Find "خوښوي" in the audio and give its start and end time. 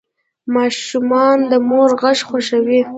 2.27-2.81